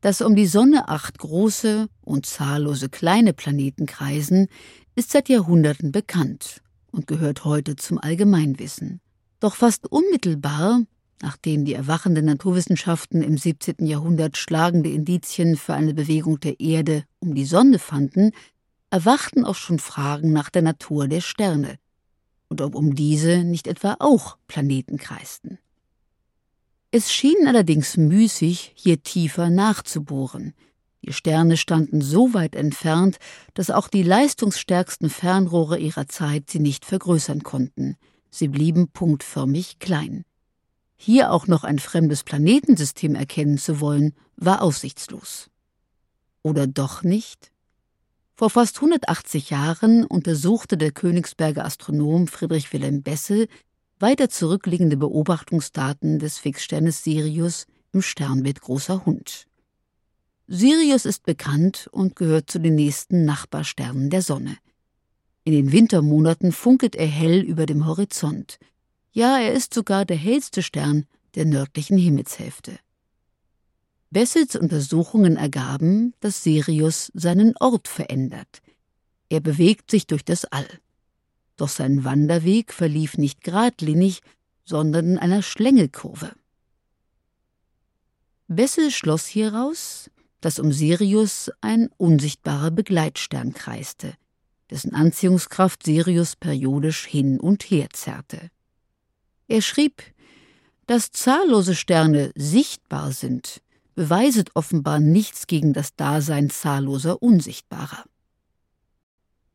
[0.00, 4.48] Dass um die Sonne acht große und zahllose kleine Planeten kreisen,
[4.94, 9.00] ist seit Jahrhunderten bekannt und gehört heute zum Allgemeinwissen.
[9.40, 10.82] Doch fast unmittelbar,
[11.20, 13.86] nachdem die erwachenden Naturwissenschaften im 17.
[13.86, 18.30] Jahrhundert schlagende Indizien für eine Bewegung der Erde um die Sonne fanden,
[18.90, 21.78] erwachten auch schon Fragen nach der Natur der Sterne
[22.48, 25.58] und ob um diese nicht etwa auch Planeten kreisten.
[26.90, 30.54] Es schien allerdings müßig, hier tiefer nachzubohren.
[31.04, 33.18] Die Sterne standen so weit entfernt,
[33.52, 37.96] dass auch die leistungsstärksten Fernrohre ihrer Zeit sie nicht vergrößern konnten.
[38.30, 40.24] Sie blieben punktförmig klein.
[40.96, 45.50] Hier auch noch ein fremdes Planetensystem erkennen zu wollen, war aussichtslos.
[46.42, 47.52] Oder doch nicht?
[48.34, 53.48] Vor fast 180 Jahren untersuchte der Königsberger Astronom Friedrich Wilhelm Bessel
[54.00, 59.46] weiter zurückliegende Beobachtungsdaten des Fixsternes Sirius im Sternbild Großer Hund.
[60.46, 64.56] Sirius ist bekannt und gehört zu den nächsten Nachbarsternen der Sonne.
[65.44, 68.58] In den Wintermonaten funkelt er hell über dem Horizont.
[69.12, 72.78] Ja, er ist sogar der hellste Stern der nördlichen Himmelshälfte.
[74.10, 78.62] Bessels Untersuchungen ergaben, dass Sirius seinen Ort verändert.
[79.28, 80.66] Er bewegt sich durch das All.
[81.58, 84.20] Doch sein Wanderweg verlief nicht geradlinig,
[84.64, 86.32] sondern in einer Schlängelkurve.
[88.46, 90.10] Bessel schloss hieraus,
[90.40, 94.14] dass um Sirius ein unsichtbarer Begleitstern kreiste,
[94.70, 98.50] dessen Anziehungskraft Sirius periodisch hin und her zerrte.
[99.48, 100.02] Er schrieb,
[100.86, 103.62] dass zahllose Sterne sichtbar sind,
[103.96, 108.04] beweiset offenbar nichts gegen das Dasein zahlloser Unsichtbarer.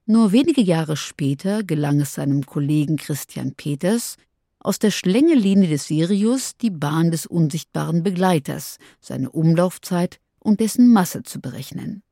[0.06, 4.18] Nur wenige Jahre später gelang es seinem Kollegen Christian Peters,
[4.60, 11.24] aus der Schlängelinie des Sirius die Bahn des unsichtbaren Begleiters, seine Umlaufzeit und dessen Masse
[11.24, 12.04] zu berechnen.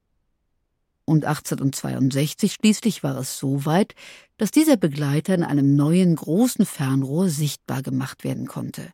[1.03, 3.94] Und 1862 schließlich war es so weit,
[4.38, 8.94] dass dieser Begleiter in einem neuen großen Fernrohr sichtbar gemacht werden konnte.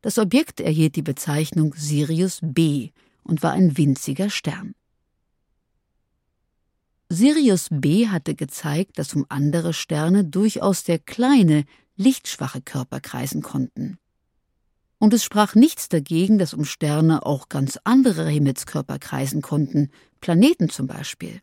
[0.00, 2.90] Das Objekt erhielt die Bezeichnung Sirius B
[3.22, 4.74] und war ein winziger Stern.
[7.10, 11.64] Sirius B hatte gezeigt, dass um andere Sterne durchaus sehr kleine,
[11.96, 13.98] lichtschwache Körper kreisen konnten.
[14.98, 20.68] Und es sprach nichts dagegen, dass um Sterne auch ganz andere Himmelskörper kreisen konnten, Planeten
[20.68, 21.40] zum Beispiel.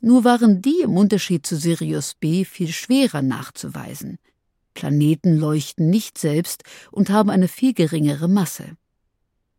[0.00, 4.18] Nur waren die im Unterschied zu Sirius B viel schwerer nachzuweisen–
[4.74, 8.76] Planeten leuchten nicht selbst und haben eine viel geringere Masse.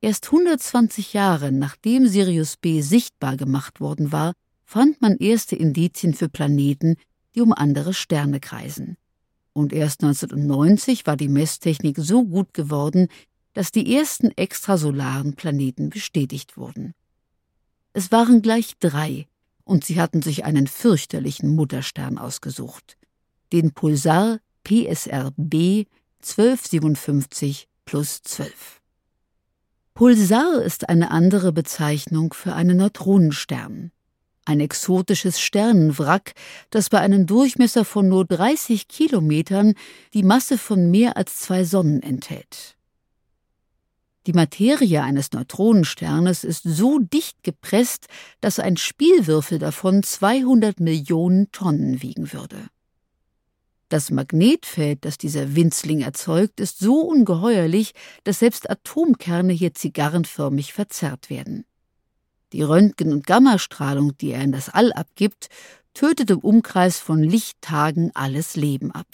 [0.01, 4.33] Erst 120 Jahre nachdem Sirius B sichtbar gemacht worden war,
[4.65, 6.95] fand man erste Indizien für Planeten,
[7.35, 8.97] die um andere Sterne kreisen.
[9.53, 13.07] Und erst 1990 war die Messtechnik so gut geworden,
[13.53, 16.93] dass die ersten extrasolaren Planeten bestätigt wurden.
[17.93, 19.27] Es waren gleich drei,
[19.63, 22.97] und sie hatten sich einen fürchterlichen Mutterstern ausgesucht,
[23.53, 25.87] den Pulsar PSRB
[26.21, 28.81] 1257 plus 12.
[29.93, 33.91] Pulsar ist eine andere Bezeichnung für einen Neutronenstern.
[34.45, 36.33] Ein exotisches Sternenwrack,
[36.69, 39.73] das bei einem Durchmesser von nur 30 Kilometern
[40.13, 42.75] die Masse von mehr als zwei Sonnen enthält.
[44.27, 48.07] Die Materie eines Neutronensternes ist so dicht gepresst,
[48.41, 52.57] dass ein Spielwürfel davon 200 Millionen Tonnen wiegen würde.
[53.89, 57.93] Das Magnetfeld, das dieser Winzling erzeugt, ist so ungeheuerlich,
[58.23, 61.65] dass selbst Atomkerne hier zigarrenförmig verzerrt werden.
[62.53, 65.49] Die Röntgen- und Gammastrahlung, die er in das All abgibt,
[65.93, 69.07] tötet im Umkreis von Lichttagen alles Leben ab.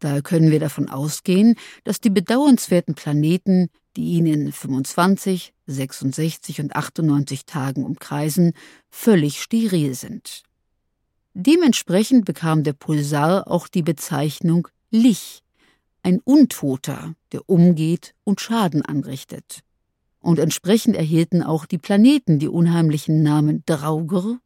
[0.00, 6.76] Daher können wir davon ausgehen, dass die bedauernswerten Planeten, die ihn in 25, 66 und
[6.76, 8.52] 98 Tagen umkreisen,
[8.90, 10.44] völlig steril sind.
[11.34, 15.42] Dementsprechend bekam der Pulsar auch die Bezeichnung Lich,
[16.02, 19.62] ein Untoter, der umgeht und Schaden anrichtet.
[20.20, 24.40] Und entsprechend erhielten auch die Planeten die unheimlichen Namen Draugr,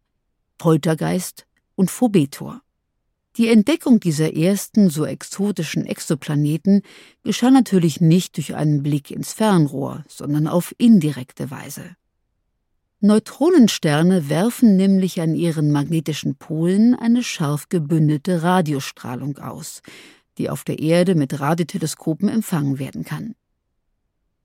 [0.58, 2.62] Poltergeist und Phobetor.
[3.36, 6.82] Die Entdeckung dieser ersten so exotischen Exoplaneten
[7.24, 11.96] geschah natürlich nicht durch einen Blick ins Fernrohr, sondern auf indirekte Weise.
[13.00, 19.80] Neutronensterne werfen nämlich an ihren magnetischen Polen eine scharf gebündelte Radiostrahlung aus,
[20.38, 23.34] die auf der Erde mit Radioteleskopen empfangen werden kann.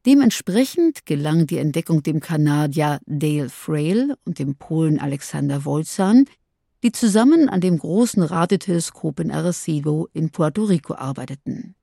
[0.08, 6.24] Dementsprechend gelang die Entdeckung dem Kanadier Dale Frail und dem Polen Alexander Wolzan,
[6.82, 11.76] die zusammen an dem großen Radioteleskop in Arecibo in Puerto Rico arbeiteten.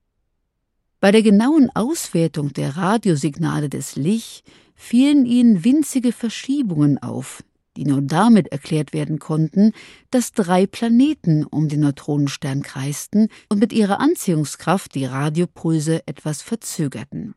[1.00, 7.44] Bei der genauen Auswertung der Radiosignale des Licht fielen ihnen winzige Verschiebungen auf,
[7.77, 9.73] die nur damit erklärt werden konnten,
[10.11, 17.35] dass drei Planeten um den Neutronenstern kreisten und mit ihrer Anziehungskraft die Radiopulse etwas verzögerten.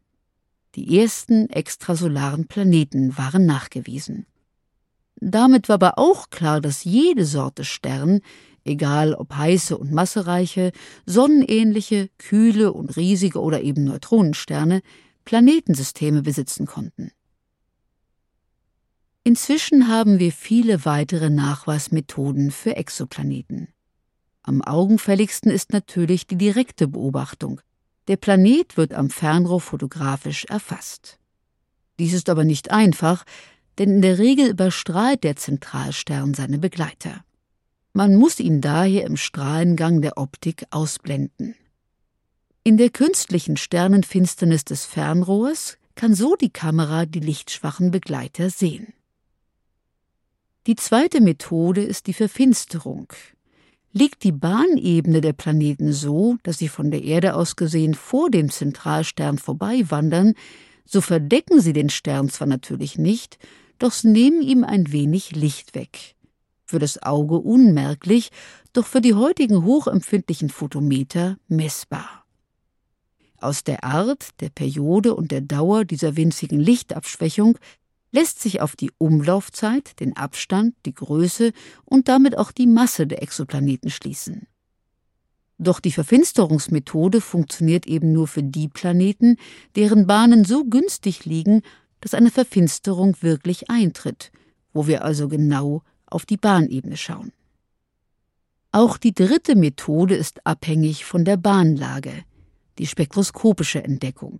[0.77, 4.27] Die ersten extrasolaren Planeten waren nachgewiesen.
[5.15, 8.19] Damit war aber auch klar, dass jede Sorte Stern,
[8.63, 10.71] egal ob heiße und massereiche,
[11.07, 14.83] sonnenähnliche, kühle und riesige oder eben Neutronensterne,
[15.25, 17.09] Planetensysteme besitzen konnten.
[19.23, 23.69] Inzwischen haben wir viele weitere Nachweismethoden für Exoplaneten.
[24.43, 27.61] Am augenfälligsten ist natürlich die direkte Beobachtung.
[28.07, 31.19] Der Planet wird am Fernrohr fotografisch erfasst.
[31.99, 33.25] Dies ist aber nicht einfach,
[33.77, 37.23] denn in der Regel überstrahlt der Zentralstern seine Begleiter.
[37.93, 41.55] Man muss ihn daher im Strahlengang der Optik ausblenden.
[42.63, 48.93] In der künstlichen Sternenfinsternis des Fernrohrs kann so die Kamera die lichtschwachen Begleiter sehen.
[50.67, 53.07] Die zweite Methode ist die Verfinsterung.
[53.93, 58.49] Liegt die Bahnebene der Planeten so, dass sie von der Erde aus gesehen vor dem
[58.49, 60.33] Zentralstern vorbeiwandern,
[60.85, 63.37] so verdecken sie den Stern zwar natürlich nicht,
[63.79, 66.15] doch sie nehmen ihm ein wenig Licht weg.
[66.65, 68.31] Für das Auge unmerklich,
[68.73, 72.25] doch für die heutigen hochempfindlichen Photometer messbar.
[73.39, 77.57] Aus der Art, der Periode und der Dauer dieser winzigen Lichtabschwächung
[78.11, 81.51] lässt sich auf die Umlaufzeit, den Abstand, die Größe
[81.85, 84.47] und damit auch die Masse der Exoplaneten schließen.
[85.59, 89.37] Doch die Verfinsterungsmethode funktioniert eben nur für die Planeten,
[89.75, 91.61] deren Bahnen so günstig liegen,
[91.99, 94.31] dass eine Verfinsterung wirklich eintritt,
[94.71, 97.33] wo wir also genau auf die Bahnebene schauen.
[98.71, 102.13] Auch die dritte Methode ist abhängig von der Bahnlage,
[102.77, 104.39] die spektroskopische Entdeckung.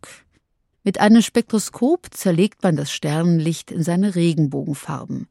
[0.88, 5.28] Mit einem Spektroskop zerlegt man das Sternenlicht in seine Regenbogenfarben,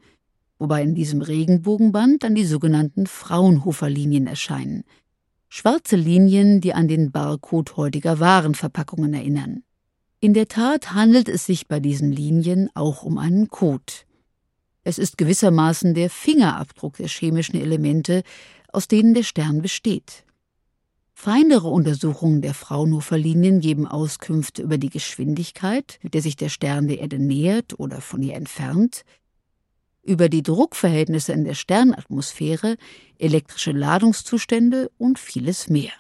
[0.58, 4.84] wobei in diesem Regenbogenband dann die sogenannten Fraunhofer-Linien erscheinen.
[5.48, 9.62] Schwarze Linien, die an den Barcode heutiger Warenverpackungen erinnern.
[10.20, 14.04] In der Tat handelt es sich bei diesen Linien auch um einen Code.
[14.84, 18.24] Es ist gewissermaßen der Fingerabdruck der chemischen Elemente,
[18.74, 20.25] aus denen der Stern besteht.
[21.18, 27.00] Feinere Untersuchungen der Fraunhofer-Linien geben Auskünfte über die Geschwindigkeit, mit der sich der Stern der
[27.00, 29.02] Erde nähert oder von ihr entfernt,
[30.02, 32.76] über die Druckverhältnisse in der Sternatmosphäre,
[33.18, 35.92] elektrische Ladungszustände und vieles mehr.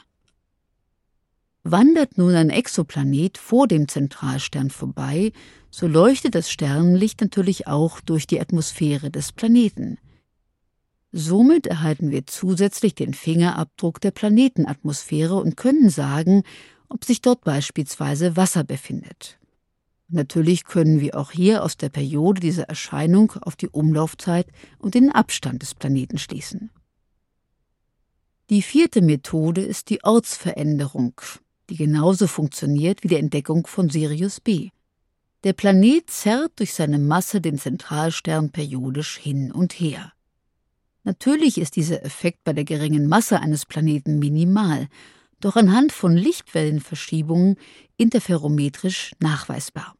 [1.64, 5.32] Wandert nun ein Exoplanet vor dem Zentralstern vorbei,
[5.70, 9.96] so leuchtet das Sternenlicht natürlich auch durch die Atmosphäre des Planeten.
[11.18, 16.42] Somit erhalten wir zusätzlich den Fingerabdruck der Planetenatmosphäre und können sagen,
[16.90, 19.38] ob sich dort beispielsweise Wasser befindet.
[20.08, 24.46] Natürlich können wir auch hier aus der Periode dieser Erscheinung auf die Umlaufzeit
[24.78, 26.68] und den Abstand des Planeten schließen.
[28.50, 31.18] Die vierte Methode ist die Ortsveränderung,
[31.70, 34.68] die genauso funktioniert wie die Entdeckung von Sirius B.
[35.44, 40.12] Der Planet zerrt durch seine Masse den Zentralstern periodisch hin und her.
[41.06, 44.88] Natürlich ist dieser Effekt bei der geringen Masse eines Planeten minimal,
[45.38, 47.58] doch anhand von Lichtwellenverschiebungen
[47.96, 49.94] interferometrisch nachweisbar.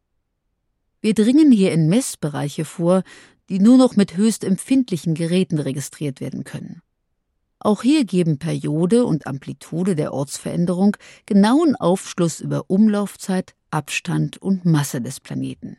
[1.01, 3.05] Wir dringen hier in Messbereiche vor,
[3.49, 6.83] die nur noch mit höchst empfindlichen Geräten registriert werden können.
[7.61, 15.01] Auch hier geben Periode und Amplitude der Ortsveränderung genauen Aufschluss über Umlaufzeit, Abstand und Masse
[15.01, 15.77] des Planeten.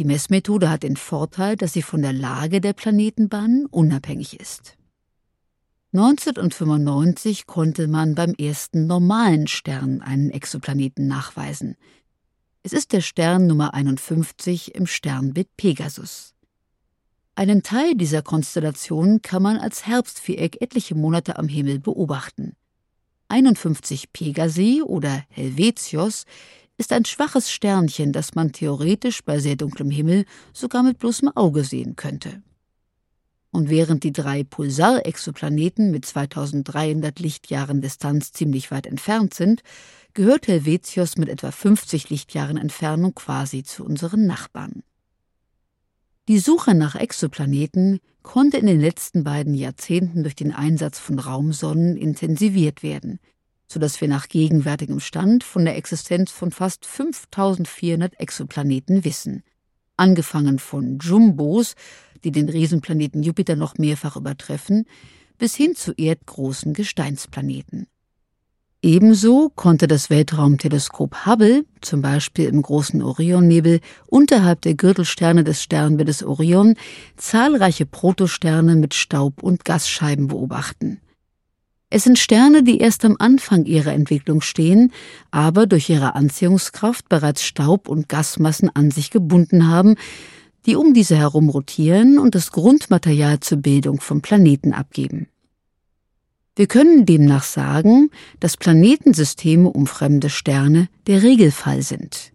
[0.00, 4.78] Die Messmethode hat den Vorteil, dass sie von der Lage der Planetenbahnen unabhängig ist.
[5.92, 11.76] 1995 konnte man beim ersten normalen Stern einen Exoplaneten nachweisen.
[12.62, 16.32] Es ist der Stern Nummer 51 im Sternbild Pegasus.
[17.34, 22.56] Einen Teil dieser Konstellation kann man als Herbstviereck etliche Monate am Himmel beobachten.
[23.28, 26.24] 51 Pegasi oder Helvetios
[26.80, 31.62] ist ein schwaches Sternchen, das man theoretisch bei sehr dunklem Himmel sogar mit bloßem Auge
[31.62, 32.42] sehen könnte.
[33.50, 39.62] Und während die drei Pulsar-Exoplaneten mit 2300 Lichtjahren Distanz ziemlich weit entfernt sind,
[40.14, 44.82] gehört Helvetios mit etwa 50 Lichtjahren Entfernung quasi zu unseren Nachbarn.
[46.28, 51.98] Die Suche nach Exoplaneten konnte in den letzten beiden Jahrzehnten durch den Einsatz von Raumsonnen
[51.98, 53.18] intensiviert werden,
[53.70, 59.44] so dass wir nach gegenwärtigem Stand von der Existenz von fast 5400 Exoplaneten wissen,
[59.96, 61.74] angefangen von Jumbos,
[62.24, 64.86] die den Riesenplaneten Jupiter noch mehrfach übertreffen,
[65.38, 67.86] bis hin zu erdgroßen Gesteinsplaneten.
[68.82, 76.24] Ebenso konnte das Weltraumteleskop Hubble, zum Beispiel im großen Orionnebel, unterhalb der Gürtelsterne des Sternbildes
[76.24, 76.74] Orion,
[77.16, 81.00] zahlreiche Protosterne mit Staub- und Gasscheiben beobachten.
[81.92, 84.92] Es sind Sterne, die erst am Anfang ihrer Entwicklung stehen,
[85.32, 89.96] aber durch ihre Anziehungskraft bereits Staub- und Gasmassen an sich gebunden haben,
[90.66, 95.26] die um diese herum rotieren und das Grundmaterial zur Bildung von Planeten abgeben.
[96.54, 102.32] Wir können demnach sagen, dass Planetensysteme um fremde Sterne der Regelfall sind.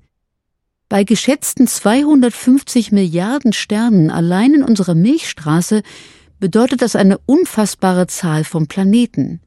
[0.89, 5.81] Bei geschätzten 250 Milliarden Sternen allein in unserer Milchstraße
[6.39, 9.41] bedeutet das eine unfassbare Zahl von Planeten.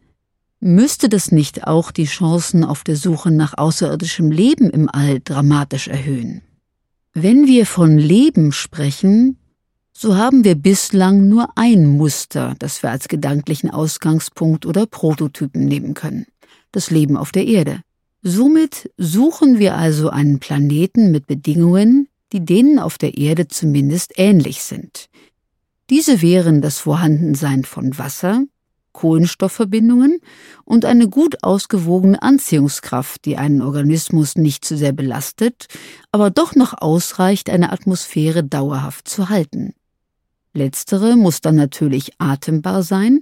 [0.61, 5.87] Müsste das nicht auch die Chancen auf der Suche nach außerirdischem Leben im All dramatisch
[5.87, 6.43] erhöhen?
[7.15, 9.38] Wenn wir von Leben sprechen,
[9.93, 15.95] so haben wir bislang nur ein Muster, das wir als gedanklichen Ausgangspunkt oder Prototypen nehmen
[15.95, 16.27] können.
[16.73, 17.81] Das Leben auf der Erde.
[18.23, 24.62] Somit suchen wir also einen Planeten mit Bedingungen, die denen auf der Erde zumindest ähnlich
[24.62, 25.09] sind.
[25.88, 28.45] Diese wären das Vorhandensein von Wasser,
[28.99, 30.19] Kohlenstoffverbindungen
[30.64, 35.69] und eine gut ausgewogene Anziehungskraft, die einen Organismus nicht zu sehr belastet,
[36.11, 39.73] aber doch noch ausreicht, eine Atmosphäre dauerhaft zu halten.
[40.52, 43.21] Letztere muss dann natürlich atembar sein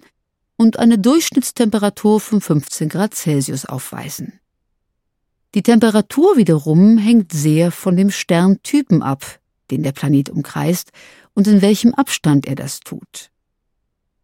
[0.56, 4.40] und eine Durchschnittstemperatur von 15 Grad Celsius aufweisen.
[5.54, 9.40] Die Temperatur wiederum hängt sehr von dem Sterntypen ab,
[9.70, 10.90] den der Planet umkreist
[11.34, 13.30] und in welchem Abstand er das tut.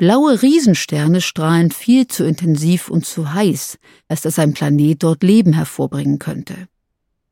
[0.03, 3.79] Blaue Riesensterne strahlen viel zu intensiv und zu heiß,
[4.09, 6.67] als dass ein Planet dort Leben hervorbringen könnte.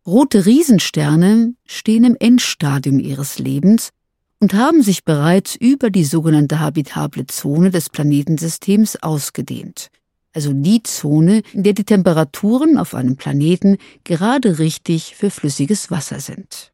[0.07, 3.91] Rote Riesensterne stehen im Endstadium ihres Lebens
[4.39, 9.89] und haben sich bereits über die sogenannte habitable Zone des Planetensystems ausgedehnt,
[10.33, 16.21] also die Zone, in der die Temperaturen auf einem Planeten gerade richtig für flüssiges Wasser
[16.21, 16.71] sind.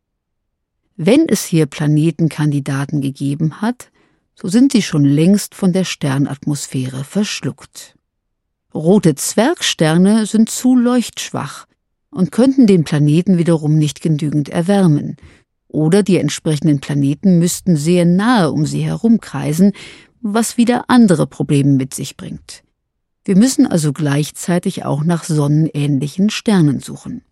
[0.96, 3.90] Wenn es hier Planetenkandidaten gegeben hat,
[4.38, 7.96] so sind sie schon längst von der Sternatmosphäre verschluckt.
[8.74, 11.66] Rote Zwergsterne sind zu leuchtschwach
[12.10, 15.16] und könnten den Planeten wiederum nicht genügend erwärmen,
[15.68, 19.72] oder die entsprechenden Planeten müssten sehr nahe um sie herumkreisen,
[20.20, 22.62] was wieder andere Probleme mit sich bringt.
[23.24, 27.22] Wir müssen also gleichzeitig auch nach sonnenähnlichen Sternen suchen.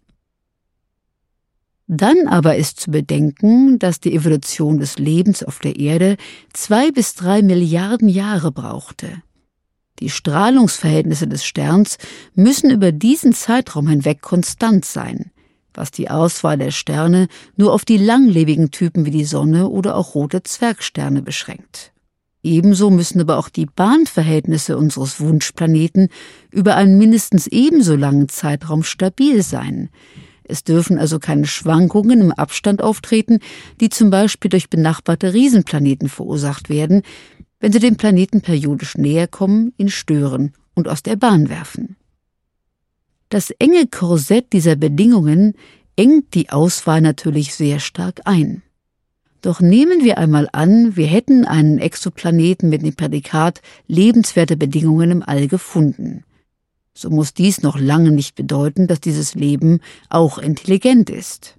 [1.86, 6.16] Dann aber ist zu bedenken, dass die Evolution des Lebens auf der Erde
[6.52, 9.22] zwei bis drei Milliarden Jahre brauchte.
[10.00, 11.98] Die Strahlungsverhältnisse des Sterns
[12.34, 15.30] müssen über diesen Zeitraum hinweg konstant sein,
[15.74, 20.14] was die Auswahl der Sterne nur auf die langlebigen Typen wie die Sonne oder auch
[20.14, 21.92] rote Zwergsterne beschränkt.
[22.42, 26.08] Ebenso müssen aber auch die Bahnverhältnisse unseres Wunschplaneten
[26.50, 29.90] über einen mindestens ebenso langen Zeitraum stabil sein,
[30.46, 33.38] es dürfen also keine Schwankungen im Abstand auftreten,
[33.80, 37.02] die zum Beispiel durch benachbarte Riesenplaneten verursacht werden,
[37.60, 41.96] wenn sie dem Planeten periodisch näher kommen, ihn stören und aus der Bahn werfen.
[43.30, 45.54] Das enge Korsett dieser Bedingungen
[45.96, 48.62] engt die Auswahl natürlich sehr stark ein.
[49.40, 55.22] Doch nehmen wir einmal an, wir hätten einen Exoplaneten mit dem Prädikat lebenswerte Bedingungen im
[55.22, 56.24] All gefunden
[56.96, 61.56] so muss dies noch lange nicht bedeuten, dass dieses Leben auch intelligent ist.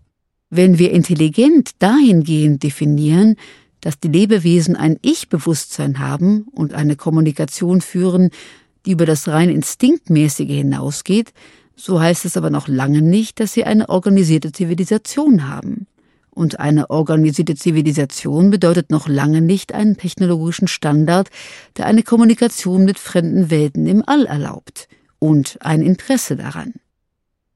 [0.50, 3.36] Wenn wir intelligent dahingehend definieren,
[3.82, 8.30] dass die Lebewesen ein Ich-Bewusstsein haben und eine Kommunikation führen,
[8.86, 11.34] die über das rein instinktmäßige hinausgeht,
[11.76, 15.88] so heißt es aber noch lange nicht, dass sie eine organisierte Zivilisation haben.
[16.30, 21.30] Und eine organisierte Zivilisation bedeutet noch lange nicht einen technologischen Standard,
[21.78, 24.88] der eine Kommunikation mit fremden Welten im All erlaubt
[25.20, 26.74] und ein Interesse daran.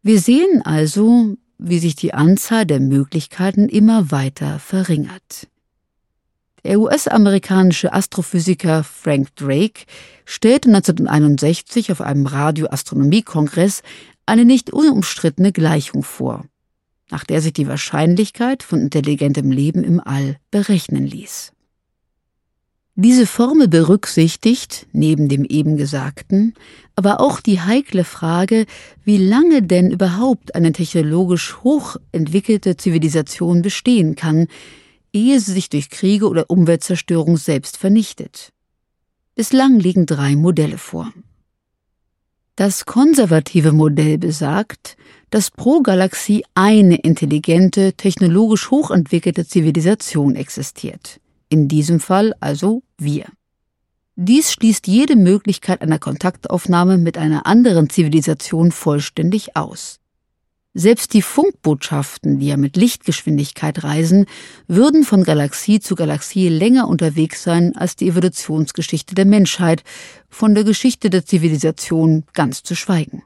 [0.02, 5.48] Wir sehen also, wie sich die Anzahl der Möglichkeiten immer weiter verringert.
[6.64, 9.86] Der US-amerikanische Astrophysiker Frank Drake
[10.26, 13.82] stellte 1961 auf einem Radioastronomiekongress
[14.26, 16.46] eine nicht unumstrittene Gleichung vor
[17.12, 21.52] nach der sich die Wahrscheinlichkeit von intelligentem Leben im All berechnen ließ.
[23.02, 26.54] Diese Formel berücksichtigt, neben dem eben Gesagten,
[26.98, 28.66] aber auch die heikle Frage,
[29.06, 34.48] wie lange denn überhaupt eine technologisch hochentwickelte Zivilisation bestehen kann,
[35.14, 38.52] ehe sie sich durch Kriege oder Umweltzerstörung selbst vernichtet.
[39.34, 41.14] Bislang liegen drei Modelle vor.
[42.58, 44.98] Das konservative Modell besagt,
[45.30, 51.22] dass pro Galaxie eine intelligente, technologisch hochentwickelte Zivilisation existiert.
[51.50, 53.26] In diesem Fall also wir.
[54.16, 60.00] Dies schließt jede Möglichkeit einer Kontaktaufnahme mit einer anderen Zivilisation vollständig aus.
[60.76, 64.28] Selbst die Funkbotschaften, die ja mit Lichtgeschwindigkeit reisen,
[64.68, 69.84] würden von Galaxie zu Galaxie länger unterwegs sein als die Evolutionsgeschichte der Menschheit,
[70.30, 73.24] von der Geschichte der Zivilisation ganz zu schweigen.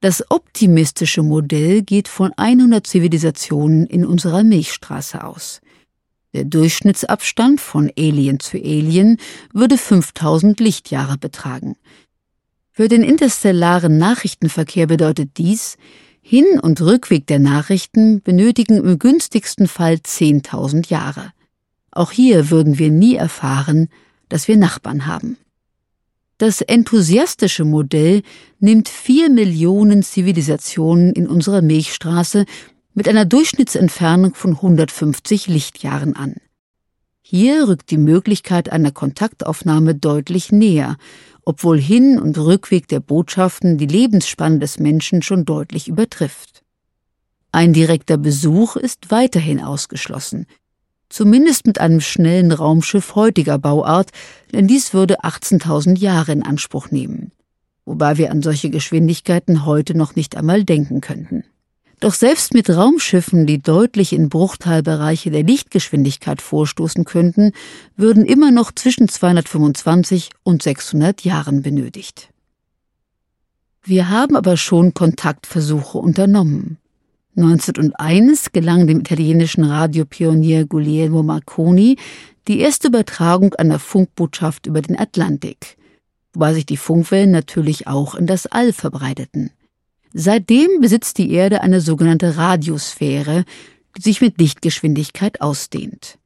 [0.00, 5.60] Das optimistische Modell geht von 100 Zivilisationen in unserer Milchstraße aus.
[6.34, 9.18] Der Durchschnittsabstand von Alien zu Alien
[9.52, 11.76] würde 5000 Lichtjahre betragen.
[12.70, 15.76] Für den interstellaren Nachrichtenverkehr bedeutet dies,
[16.22, 21.32] hin- und Rückweg der Nachrichten benötigen im günstigsten Fall 10.000 Jahre.
[21.90, 23.88] Auch hier würden wir nie erfahren,
[24.30, 25.36] dass wir Nachbarn haben.
[26.38, 28.22] Das enthusiastische Modell
[28.58, 32.46] nimmt vier Millionen Zivilisationen in unserer Milchstraße
[32.94, 36.36] mit einer Durchschnittsentfernung von 150 Lichtjahren an.
[37.20, 40.96] Hier rückt die Möglichkeit einer Kontaktaufnahme deutlich näher
[41.44, 46.62] obwohl Hin- und Rückweg der Botschaften die Lebensspanne des Menschen schon deutlich übertrifft.
[47.50, 50.46] Ein direkter Besuch ist weiterhin ausgeschlossen,
[51.08, 54.10] zumindest mit einem schnellen Raumschiff heutiger Bauart,
[54.52, 57.32] denn dies würde 18.000 Jahre in Anspruch nehmen,
[57.84, 61.44] wobei wir an solche Geschwindigkeiten heute noch nicht einmal denken könnten.
[62.02, 67.52] Doch selbst mit Raumschiffen, die deutlich in Bruchteilbereiche der Lichtgeschwindigkeit vorstoßen könnten,
[67.96, 72.30] würden immer noch zwischen 225 und 600 Jahren benötigt.
[73.84, 76.78] Wir haben aber schon Kontaktversuche unternommen.
[77.36, 81.98] 1901 gelang dem italienischen Radiopionier Guglielmo Marconi
[82.48, 85.76] die erste Übertragung einer Funkbotschaft über den Atlantik,
[86.32, 89.52] wobei sich die Funkwellen natürlich auch in das All verbreiteten.
[90.14, 93.44] Seitdem besitzt die Erde eine sogenannte Radiosphäre,
[93.96, 96.18] die sich mit Lichtgeschwindigkeit ausdehnt.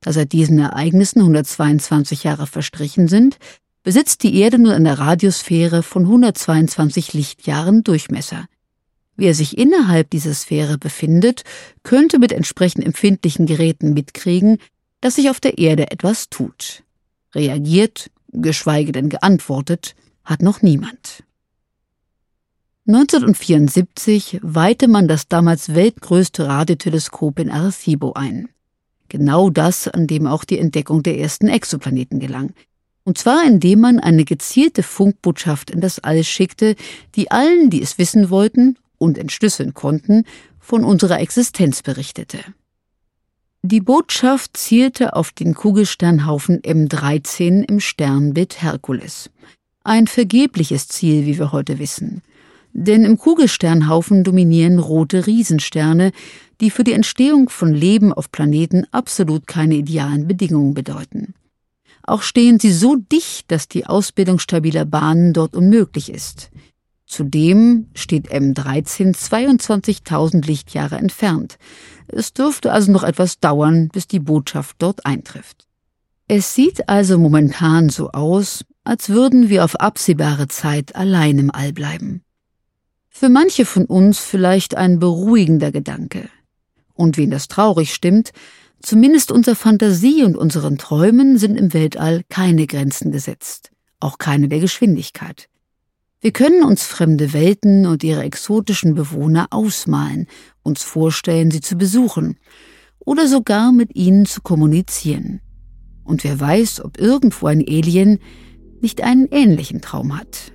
[0.00, 3.38] Da seit diesen Ereignissen 122 Jahre verstrichen sind,
[3.82, 8.46] besitzt die Erde nun eine Radiosphäre von 122 Lichtjahren Durchmesser.
[9.16, 11.42] Wer sich innerhalb dieser Sphäre befindet,
[11.82, 14.58] könnte mit entsprechend empfindlichen Geräten mitkriegen,
[15.00, 16.84] dass sich auf der Erde etwas tut.
[17.34, 21.24] Reagiert, geschweige denn geantwortet, hat noch niemand.
[22.88, 28.48] 1974 weihte man das damals weltgrößte Radioteleskop in Arecibo ein.
[29.10, 32.54] Genau das, an dem auch die Entdeckung der ersten Exoplaneten gelang.
[33.04, 36.76] Und zwar indem man eine gezielte Funkbotschaft in das All schickte,
[37.14, 40.24] die allen, die es wissen wollten und entschlüsseln konnten,
[40.58, 42.38] von unserer Existenz berichtete.
[43.60, 49.28] Die Botschaft zielte auf den Kugelsternhaufen M13 im Sternbild Herkules.
[49.84, 52.22] Ein vergebliches Ziel, wie wir heute wissen.
[52.80, 56.12] Denn im Kugelsternhaufen dominieren rote Riesensterne,
[56.60, 61.34] die für die Entstehung von Leben auf Planeten absolut keine idealen Bedingungen bedeuten.
[62.04, 66.50] Auch stehen sie so dicht, dass die Ausbildung stabiler Bahnen dort unmöglich ist.
[67.04, 71.58] Zudem steht M13 22.000 Lichtjahre entfernt.
[72.06, 75.66] Es dürfte also noch etwas dauern, bis die Botschaft dort eintrifft.
[76.28, 81.72] Es sieht also momentan so aus, als würden wir auf absehbare Zeit allein im All
[81.72, 82.22] bleiben.
[83.18, 86.28] Für manche von uns vielleicht ein beruhigender Gedanke.
[86.94, 88.30] Und wen das traurig stimmt,
[88.80, 94.60] zumindest unserer Fantasie und unseren Träumen sind im Weltall keine Grenzen gesetzt, auch keine der
[94.60, 95.48] Geschwindigkeit.
[96.20, 100.28] Wir können uns fremde Welten und ihre exotischen Bewohner ausmalen,
[100.62, 102.38] uns vorstellen, sie zu besuchen
[103.00, 105.40] oder sogar mit ihnen zu kommunizieren.
[106.04, 108.20] Und wer weiß, ob irgendwo ein Alien
[108.80, 110.52] nicht einen ähnlichen Traum hat.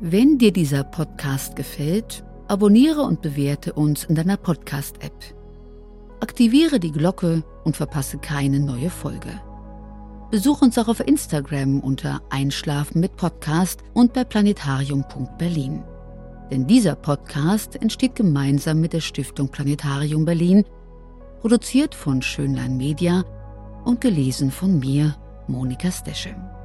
[0.00, 5.34] Wenn dir dieser Podcast gefällt, abonniere und bewerte uns in deiner Podcast-App.
[6.20, 9.40] Aktiviere die Glocke und verpasse keine neue Folge.
[10.30, 15.82] Besuch uns auch auf Instagram unter Einschlafen mit Podcast und bei planetarium.berlin.
[16.50, 20.64] Denn dieser Podcast entsteht gemeinsam mit der Stiftung Planetarium Berlin,
[21.40, 23.24] produziert von Schönlein Media
[23.86, 25.16] und gelesen von mir,
[25.48, 26.55] Monika Steschem.